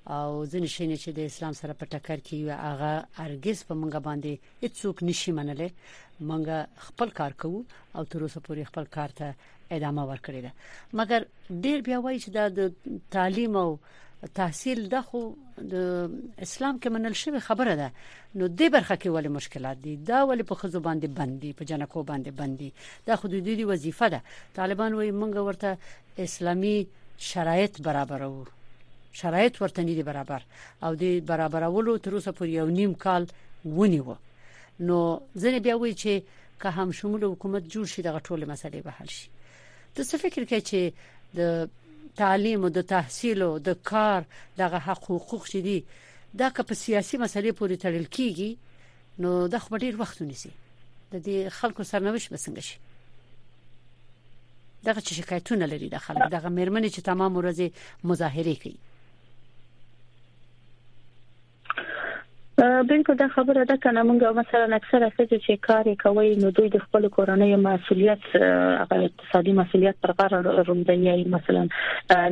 او 0.09 0.45
ځینې 0.51 0.67
شینه 0.75 0.95
چې 1.03 1.09
د 1.15 1.19
اسلام 1.29 1.53
سره 1.61 1.73
په 1.79 1.85
ټکر 1.93 2.17
کې 2.25 2.35
یو 2.41 2.49
هغه 2.69 2.91
ارګز 3.25 3.59
په 3.67 3.73
منګه 3.81 3.99
باندې 4.07 4.31
هیڅوک 4.63 4.97
نشي 5.07 5.31
منلې 5.37 5.69
منګه 6.29 6.57
خپل 6.85 7.09
کار 7.19 7.31
کوو 7.41 7.63
او 7.95 8.03
تر 8.11 8.19
اوسه 8.23 8.39
پورې 8.47 8.69
خپل 8.69 8.85
کار 8.95 9.09
ته 9.19 9.27
ادامه 9.77 10.03
ورکړې 10.11 10.41
ده 10.45 10.51
مګر 10.97 11.21
ډیر 11.65 11.77
بیا 11.87 11.97
وایي 12.01 12.19
چې 12.23 12.29
د 12.33 12.59
تعلیم 13.15 13.53
او 13.63 13.77
تحصیل 14.39 14.79
د 14.93 15.03
خو 15.09 15.21
د 15.73 15.75
اسلام 16.45 16.75
کې 16.81 16.89
منل 16.95 17.13
شوی 17.21 17.39
خبره 17.49 17.73
ده 17.81 17.87
نو 18.37 18.45
دې 18.57 18.67
برخه 18.75 18.95
کې 19.01 19.09
ولې 19.15 19.29
مشکلات 19.37 19.77
دي 19.85 19.93
دا 20.09 20.19
ولې 20.29 20.45
په 20.51 20.55
خزو 20.63 20.79
باندې 20.87 21.07
بندي 21.19 21.51
په 21.59 21.63
جنکو 21.73 21.99
باندې 22.09 22.31
بندي 22.39 22.69
دا 23.07 23.13
حدودي 23.23 23.65
وظیفه 23.73 24.07
ده 24.13 24.21
طالبان 24.55 24.91
وایي 24.93 25.11
مونږ 25.21 25.35
ورته 25.47 25.77
اسلامي 26.27 26.77
شرایط 27.33 27.81
برابرو 27.89 28.33
شرایط 29.13 29.61
ورته 29.61 29.83
نه 29.83 30.03
برابر 30.03 30.41
او 30.83 30.95
د 30.95 31.19
برابرولو 31.25 31.97
تر 31.97 32.13
اوسه 32.15 32.31
پورې 32.31 32.49
یو 32.49 32.65
نیم 32.69 32.93
کال 32.93 33.25
ونیو 33.65 34.15
نو 34.89 34.99
ځنه 35.35 35.59
بیا 35.59 35.75
وایي 35.77 35.95
چې 35.95 36.23
که 36.61 36.69
هم 36.69 36.91
شمول 36.91 37.23
حکومت 37.23 37.63
جوړ 37.75 37.85
شي 37.95 38.01
دغه 38.01 38.19
ټول 38.19 38.45
مسلې 38.45 38.75
به 38.75 38.91
حل 38.91 39.09
شي 39.15 39.29
ته 39.95 40.03
څه 40.03 40.15
فکر 40.23 40.43
کوي 40.49 40.61
چې 40.61 40.93
د 41.39 41.69
تعلیم 42.15 42.63
او 42.63 42.69
د 42.69 42.81
تحصیل 42.93 43.41
او 43.41 43.59
د 43.59 43.73
کار 43.91 44.23
دغه 44.57 44.77
حقوق 44.79 45.47
چې 45.47 45.55
دي 45.67 45.83
دا 46.43 46.49
که 46.49 46.63
په 46.69 46.73
سیاسي 46.83 47.17
مسلې 47.17 47.51
پورې 47.51 47.77
تړل 47.83 48.07
کیږي 48.15 48.55
نو 49.25 49.31
د 49.47 49.57
خبرې 49.63 49.93
وخت 50.03 50.21
ونیسي 50.21 50.51
د 51.13 51.21
دې 51.25 51.49
خلکو 51.57 51.83
سرنوشت 51.91 52.33
بسنګ 52.33 52.59
شي 52.69 52.77
دغه 54.85 54.99
شکایتونه 54.99 55.65
لري 55.73 55.89
د 55.89 55.95
خلک 56.05 56.29
دغه 56.35 56.49
مرمنې 56.57 56.89
چې 56.95 56.99
تمام 57.09 57.37
ورځې 57.41 58.03
مظاهره 58.11 58.55
کوي 58.61 58.75
بلکې 62.61 63.13
دا 63.19 63.27
خبره 63.35 63.61
ده 63.69 63.77
کنه 63.83 64.01
موږ 64.07 64.23
مثلا 64.39 64.75
اکثره 64.79 65.07
څه 65.11 65.37
چې 65.43 65.61
کار 65.67 65.87
کوي 66.01 66.27
نو 66.41 66.49
دوی 66.57 66.67
د 66.73 66.81
خپل 66.81 67.05
کورنۍ 67.15 67.55
مسولیت 67.61 68.27
هغه 68.33 68.97
اقتصادي 69.05 69.55
مسولیت 69.59 69.97
پر 70.05 70.11
غاړه 70.19 70.65
روندایي 70.67 71.23
مثلا 71.35 71.63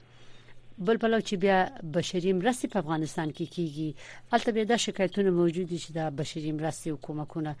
بل 0.86 0.96
پلو 1.00 1.18
چې 1.20 1.34
بیا 1.34 1.70
بشری 1.96 2.32
مرستې 2.32 2.68
په 2.72 2.78
افغانستان 2.82 3.32
کې 3.32 3.46
کیږي 3.56 4.34
البته 4.36 4.52
به 4.58 4.64
دا 4.70 4.76
شکایتونه 4.84 5.30
موجود 5.38 5.66
دي 5.72 5.78
چې 5.78 5.90
د 5.98 6.16
بشری 6.20 6.52
مرستې 6.52 6.88
حکومتونه 6.88 7.56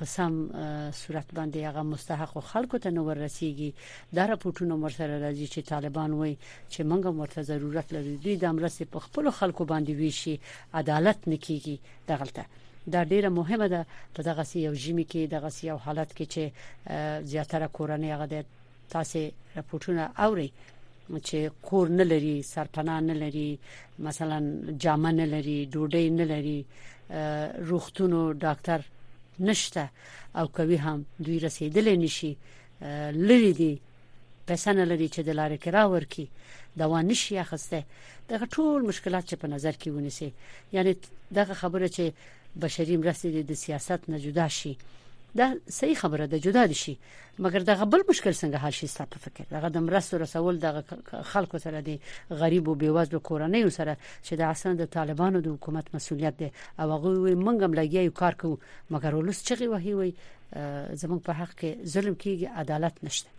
په 0.00 0.04
سم 0.12 0.36
صورت 1.02 1.32
باندې 1.34 1.56
هغه 1.68 1.82
مستحق 1.92 2.38
خلکو 2.50 2.78
ته 2.86 2.90
نور 2.98 3.22
رسیږي 3.28 3.72
دا 4.18 4.26
راپورټونه 4.32 4.78
مرسته 4.84 5.06
راځي 5.12 5.48
چې 5.54 5.58
طالبان 5.70 6.12
وایي 6.18 6.36
چې 6.70 6.80
موږ 6.80 7.06
مرته 7.22 7.42
ضرورت 7.52 7.92
لري 7.98 8.16
دوی 8.26 8.36
د 8.44 8.54
مرستې 8.60 8.82
په 8.96 9.06
خپل 9.06 9.30
خلکو 9.38 9.64
باندې 9.64 9.90
ویشي 10.02 10.34
عدالت 10.82 11.18
نکېږي 11.28 11.76
دغلطه 12.12 12.46
دا 12.92 13.04
ډیره 13.04 13.28
مهمه 13.28 13.66
ده 13.68 13.86
په 14.14 14.22
دغه 14.22 14.42
سی 14.44 14.58
یو 14.62 14.74
جمی 14.74 15.04
کې 15.04 15.28
دغه 15.30 15.48
سی 15.48 15.66
یو 15.66 15.76
حالت 15.76 16.12
کې 16.16 16.24
چې 16.32 16.42
زیاتره 17.30 17.68
کورنۍ 17.68 18.10
هغه 18.12 18.26
د 18.26 18.44
تاسو 18.92 19.18
راپورټونه 19.56 20.02
اوري 20.26 20.52
چې 21.28 21.38
کور 21.62 21.88
نه 21.88 22.04
لري 22.04 22.42
سرپناه 22.42 23.00
نه 23.00 23.14
لري 23.14 23.58
مثلا 23.98 24.38
جامه 24.82 25.12
نه 25.12 25.24
لري 25.24 25.66
ډوډۍ 25.74 26.06
نه 26.20 26.24
لري 26.24 26.64
روغتونو 27.68 28.32
ډاکټر 28.44 28.80
نشته 29.40 29.88
او 30.38 30.48
کوي 30.48 30.76
هم 30.78 31.04
دوی 31.18 31.38
رسیدل 31.38 31.96
نشي 31.98 32.36
لری 33.28 33.52
دي 33.52 33.80
پیسې 34.46 34.68
نه 34.80 34.84
لري 34.84 35.08
چې 35.08 35.18
د 35.24 35.30
لارې 35.38 35.58
کرا 35.64 35.84
ورکی 35.86 36.26
دوا 36.76 37.02
نشي 37.02 37.38
اخسته 37.38 37.82
دغه 38.28 38.46
ټول 38.56 38.80
مشکلات 38.90 39.24
چې 39.30 39.34
په 39.42 39.48
نظر 39.54 39.72
کې 39.72 39.88
ونیسي 39.88 40.32
یعنی 40.72 40.92
دغه 41.32 41.54
خبره 41.54 41.88
چې 41.96 42.04
بشري 42.62 42.96
مرستې 42.96 43.44
د 43.50 43.60
سیاست 43.62 44.08
نه 44.14 44.18
جدا 44.24 44.48
شي 44.56 44.74
دا 45.38 45.46
صحیح 45.76 45.94
خبره 46.00 46.26
ده 46.32 46.38
جدا 46.46 46.64
دي 46.72 46.76
شي 46.80 46.92
مګر 47.44 47.62
دا 47.68 47.74
غبل 47.80 48.02
مشکل 48.08 48.32
څنګه 48.34 48.56
حل 48.64 48.72
شي 48.80 48.86
ستاسو 48.92 49.18
فکر 49.24 49.44
دا 49.52 49.68
د 49.76 49.84
مرستو 49.86 50.16
رسول 50.22 50.58
د 50.64 50.76
خلکو 51.30 51.58
سره 51.64 51.80
دي 51.88 51.94
غریب 52.42 52.68
او 52.72 52.74
بیوزله 52.82 53.20
کورنۍ 53.28 53.70
سره 53.78 53.94
چې 54.26 54.32
د 54.40 54.50
اصلا 54.50 54.72
د 54.80 54.84
طالبانو 54.96 55.40
د 55.46 55.56
حکومت 55.56 55.86
مسولیت 55.94 56.34
ده 56.40 56.52
او 56.80 56.86
هغه 56.92 57.34
منګم 57.44 57.72
لګي 57.80 58.00
یو 58.08 58.12
کار 58.20 58.34
کوي 58.34 58.58
مګر 58.96 59.12
ولس 59.22 59.42
چغي 59.48 59.68
وهي 59.72 59.94
وي 60.00 60.10
زمونږ 61.02 61.20
په 61.26 61.32
حق 61.40 61.52
کې 61.58 61.86
ظلم 61.96 62.14
کیږي 62.14 62.46
عدالت 62.64 63.02
نشته 63.04 63.30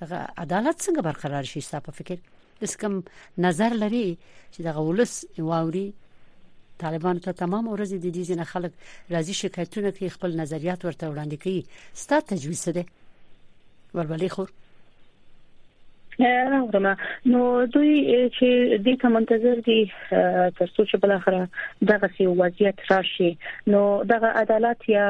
دا 0.00 0.22
عدالت 0.36 0.76
څنګه 0.84 1.02
برقرار 1.08 1.44
شي 1.52 1.60
ستاسو 1.68 1.92
فکر 2.00 2.16
اسکم 2.66 2.96
نظر 3.46 3.72
لري 3.84 4.06
چې 4.52 4.60
د 4.68 4.76
ولس 4.88 5.14
واوري 5.38 5.84
طالبان 6.78 7.18
ته 7.26 7.32
تمام 7.32 7.68
ورځې 7.68 7.98
د 7.98 8.06
دې 8.16 8.24
ځنه 8.30 8.44
خلک 8.52 8.72
راځي 9.14 9.34
شکایتونه 9.42 9.90
کوي 9.98 10.10
خپل 10.16 10.36
نظریات 10.40 10.84
ورته 10.84 11.08
وړاندې 11.10 11.42
کوي 11.42 11.62
ستاسو 12.02 12.26
تجویز 12.34 12.60
څه 12.64 12.72
ده 12.78 12.84
ورولې 13.94 14.30
خور 14.36 14.52
راوړم 16.52 16.86
نو 17.34 17.38
دوی 17.74 17.88
چې 18.36 18.48
دې 18.84 18.94
ته 19.04 19.08
منتظر 19.14 19.62
دي 19.68 19.78
تر 20.58 20.68
څو 20.74 20.84
چې 20.90 20.96
بل 21.04 21.12
اخره 21.14 21.40
دغه 21.90 22.08
سی 22.18 22.26
وضعیت 22.40 22.84
راشي 22.90 23.30
نو 23.74 23.80
دغه 24.12 24.30
عدالت 24.42 24.86
یا 24.90 25.06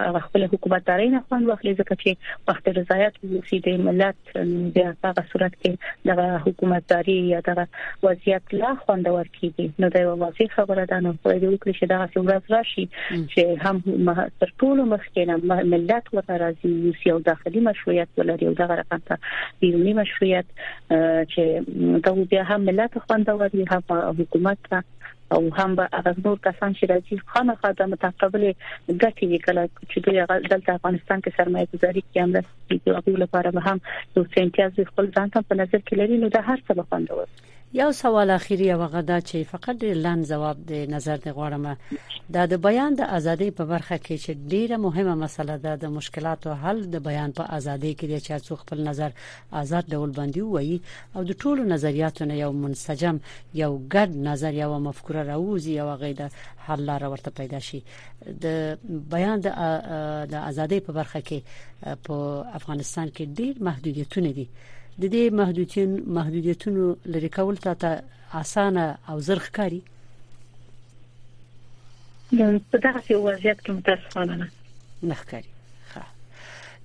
هغه 0.06 0.18
خپل 0.18 0.44
حکومتداري 0.44 1.08
نه 1.08 1.22
خوند 1.28 1.48
واخلي 1.48 1.72
ځکه 1.78 1.96
چې 2.02 2.36
وخت 2.48 2.68
رضایت 2.78 3.16
وسی 3.30 3.58
د 3.66 3.80
ملت 3.86 4.34
د 4.34 4.82
هغه 4.82 5.24
صورت 5.32 5.56
کې 5.64 6.10
د 6.10 6.38
حکومتداري 6.46 7.16
یا 7.30 7.40
د 7.48 7.60
وضعیت 8.06 8.54
لا 8.60 8.70
خوندور 8.82 9.30
کیږي 9.38 9.84
نو 9.84 9.90
دا 9.96 10.02
یو 10.04 10.14
واضح 10.22 10.52
خبره 10.56 10.86
ده 10.92 11.00
نو 11.06 11.14
په 11.26 11.38
دې 11.40 11.60
کې 11.64 11.78
چې 11.78 11.92
دا 11.94 12.00
څنګه 12.06 12.56
راشي 12.56 12.86
چې 13.34 13.64
هم 13.64 14.16
تر 14.44 14.54
ټولو 14.64 14.86
مخکې 14.94 15.30
نه 15.32 15.62
ملت 15.74 16.12
وته 16.12 16.40
راځي 16.44 16.74
یوسي 16.88 17.14
او 17.16 17.20
داخلي 17.30 17.64
مشروعیت 17.70 18.22
ولري 18.22 18.50
او 18.52 18.56
دغه 18.62 18.78
رقم 18.82 19.04
ته 19.10 19.40
بیرونی 19.64 19.96
مشروعیت 20.02 20.52
چې 20.60 22.02
دا 22.08 22.14
بیا 22.34 22.46
هم 22.52 22.60
ملت 22.70 23.00
خوندور 23.08 23.42
وي 23.56 23.66
هم 23.74 24.00
حکومت 24.22 24.66
ته 24.70 24.84
او 25.30 25.54
هم 25.54 25.74
به 25.74 25.88
هغه 25.92 26.14
نور 26.24 26.38
کسان 26.44 26.74
چې 26.78 26.90
راځي 26.90 27.14
خانه 27.32 27.54
خاطر 27.62 27.86
متقابل 27.94 28.42
ګټي 29.02 29.24
وکړي 29.28 29.66
چې 29.90 29.96
دوی 30.04 30.20
دلته 30.52 30.70
افغانستان 30.78 31.18
کې 31.22 31.36
سرمایه 31.38 31.70
گذاري 31.72 32.02
کوي 32.08 32.20
هم 32.22 32.30
د 32.36 32.38
هغوی 32.98 33.16
لپاره 33.22 33.48
به 33.56 33.60
هم 33.72 33.78
یو 34.18 34.24
امتیاز 34.44 34.72
خپل 34.90 35.06
ځان 35.16 35.28
ته 35.36 35.40
په 35.50 35.54
نظر 35.62 35.80
کې 35.86 35.94
لري 36.00 36.16
نو 36.24 36.28
دا 36.36 36.40
هر 36.50 36.58
څه 36.66 36.72
خوندور 36.88 37.26
یو 37.76 37.92
سوال 37.92 38.30
اخیری 38.30 38.68
هغه 38.70 39.00
دا 39.02 39.16
چې 39.20 39.48
فقط 39.48 39.82
لاند 39.96 40.26
جواب 40.28 40.60
د 40.68 40.72
نظر 40.90 41.16
دی 41.24 41.30
غواړم 41.30 41.76
دا 42.34 42.44
د 42.52 42.56
بیان 42.66 42.94
د 43.00 43.08
ازادي 43.16 43.48
په 43.58 43.64
برخه 43.72 43.96
کې 44.04 44.16
چې 44.24 44.30
ډیره 44.52 44.76
مهمه 44.84 45.14
مسله 45.14 45.56
ده 45.64 45.76
د 45.82 45.90
مشکلاتو 45.96 46.54
حل 46.62 46.78
د 46.94 47.02
بیان 47.08 47.32
په 47.40 47.44
ازادي 47.56 47.90
کې 47.94 48.04
د 48.04 48.18
چا 48.26 48.38
څو 48.46 48.56
خپل 48.60 48.80
نظر 48.88 49.10
آزاد 49.60 49.84
ډول 49.94 50.10
باندې 50.10 50.38
وایي 50.54 50.78
او 51.16 51.22
د 51.30 51.38
ټولو 51.42 51.62
نظریاتو 51.74 52.24
نه 52.30 52.34
یو 52.38 52.50
منسجم 52.60 53.18
یو 53.54 53.70
ګډ 53.94 54.10
نظر 54.28 54.54
یو 54.60 54.70
مفکوره 54.78 55.22
راوځي 55.32 55.70
یو 55.80 55.90
غیده 56.04 56.30
حل 56.70 56.84
لار 56.92 57.04
ورته 57.16 57.30
پیدا 57.42 57.58
شي 57.66 57.82
د 58.26 58.78
بیان 59.16 59.40
د 59.44 60.34
ازادي 60.44 60.80
په 60.88 60.92
برخه 61.00 61.20
کې 61.20 61.40
په 62.06 62.12
افغانستان 62.60 63.10
کې 63.10 63.22
ډیر 63.42 63.62
محدودیتونه 63.70 64.28
دي 64.40 64.46
دی. 64.54 64.72
د 65.00 65.04
دې 65.14 65.24
محدودیتونو 65.40 66.04
محدودیتونو 66.18 66.84
لري 67.14 67.28
کول 67.36 67.56
ته 67.64 67.90
اسانه 68.42 68.84
او 69.10 69.16
زرخ 69.28 69.46
کاری 69.58 69.80
نو 72.38 72.44
په 72.70 72.76
دغه 72.86 73.02
وضعیت 73.26 73.58
کې 73.64 73.72
متاسفانه 73.80 74.34
نه 74.40 74.48
نه 75.10 75.18
کاری 75.30 75.50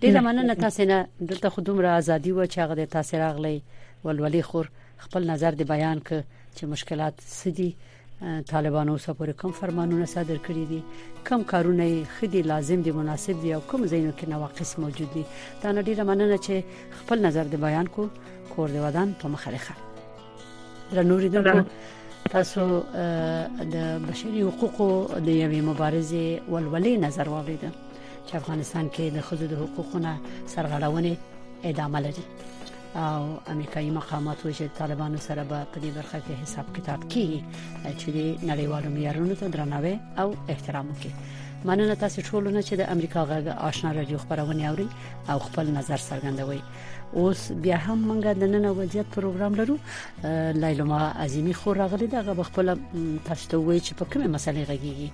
ډیره 0.01 0.21
مننه 0.27 0.55
تاسو 0.63 0.83
نه 0.91 0.99
دلته 1.31 1.47
خودم 1.57 1.77
را 1.85 1.91
ازادي 2.01 2.31
و 2.33 2.39
چې 2.51 2.57
هغه 2.63 2.75
د 2.81 2.85
تاثیر 2.97 3.21
اغلی 3.31 3.55
ولولي 4.05 4.43
خور 4.49 4.65
خپل 5.07 5.21
نظر 5.33 5.51
دی 5.61 5.65
بیان 5.73 5.99
ک 6.09 6.21
چې 6.55 6.63
مشکلات 6.75 7.15
سدي 7.41 7.71
طالبانو 8.49 8.97
سپورې 8.97 9.33
کوم 9.41 9.51
فرمانونه 9.59 10.05
صادر 10.09 10.37
کړي 10.45 10.65
دي 10.65 10.81
کوم 11.29 11.43
کارونه 11.51 11.85
خدي 12.17 12.41
لازم 12.49 12.81
دي 12.87 12.91
مناسب 12.97 13.39
دي 13.45 13.53
او 13.55 13.61
کوم 13.71 13.85
زینو 13.93 14.11
کې 14.17 14.27
نواقص 14.33 14.73
موجود 14.83 15.09
دي 15.13 15.23
دا 15.63 15.71
نه 15.77 15.81
ډیره 15.87 16.03
مننه 16.09 16.37
چې 16.47 16.99
خپل 16.99 17.25
نظر 17.27 17.43
د 17.53 17.63
بیان 17.63 17.87
کو 17.97 18.05
کور 18.49 18.69
دی 18.75 18.79
ودان 18.83 19.13
په 19.23 19.27
مخه 19.37 19.51
لخه 19.51 19.75
درنوري 20.93 21.29
دم 21.37 21.49
تاسو 22.35 22.67
د 22.67 23.89
بشري 24.07 24.43
حقوقو 24.49 24.89
د 25.19 25.27
یوې 25.27 25.61
مبارزې 25.71 26.47
ولولې 26.51 27.03
نظر 27.07 27.29
واوریده 27.35 27.71
چې 28.27 28.35
افغانستان 28.43 28.89
کې 28.93 29.19
د 29.19 29.29
خزو 29.31 29.47
د 29.55 29.61
حقوقونو 29.65 30.15
سرغړونې 30.55 31.65
ادامه 31.73 31.99
لري 32.09 32.23
او 32.95 33.39
امریکایي 33.49 33.89
مقاماتو 33.91 34.51
چې 34.53 34.63
طالبانو 34.79 35.17
سره 35.27 35.43
به 35.43 35.63
په 35.75 35.79
دې 35.83 35.91
برخه 35.97 36.19
کې 36.25 36.33
حساب 36.41 36.65
کتاب 36.75 36.99
کوي 37.13 37.41
چې 37.99 38.07
د 38.15 38.19
نړیوالو 38.49 38.89
معیارونو 38.95 39.35
ته 39.39 39.45
درناوی 39.53 39.95
او 40.21 40.27
احترام 40.53 40.85
وکړي 40.89 41.13
مننه 41.65 41.95
تاسو 42.01 42.21
ټول 42.27 42.43
نه 42.55 42.61
چې 42.67 42.73
د 42.79 42.89
امریکا 42.95 43.21
غږ 43.31 43.45
آشنا 43.69 43.91
رادیو 43.93 44.17
خبرونه 44.23 44.63
اوري 44.69 44.87
او 45.31 45.39
خپل 45.39 45.65
نظر 45.77 45.99
څرګندوي 46.09 46.61
اوس 47.19 47.41
بیا 47.63 47.77
هم 47.85 47.99
مونږ 48.07 48.23
د 48.41 48.47
نن 48.53 48.65
وضعیت 48.79 49.07
پروګرام 49.15 49.53
لرو 49.61 49.77
لیلما 50.63 51.01
عظیمی 51.23 51.53
خو 51.53 51.73
راغلی 51.73 52.07
دغه 52.07 52.43
خپل 52.43 52.77
تاسو 53.25 53.63
وی 53.63 53.79
چې 53.79 53.91
په 53.93 54.05
کومه 54.13 54.27
مسلې 54.37 54.63
غږیږي 54.71 55.07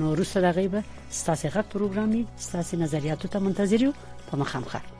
نو 0.00 0.14
روسه 0.14 0.40
دغه 0.40 0.66
به 0.66 0.82
ستاسو 1.10 1.48
غږ 1.48 1.58
پروګرامي 1.74 2.22
ستاسو 2.36 2.76
نظریاتو 2.84 3.28
ته 3.28 3.38
منتظر 3.38 3.82
یو 3.84 3.92
په 4.30 4.36
مخامخه 4.44 4.97